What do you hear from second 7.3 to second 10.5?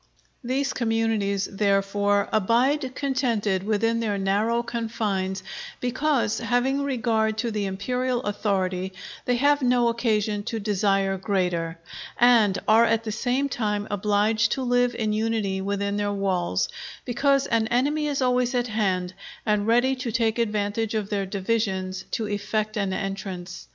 to the Imperial authority, they have no occasion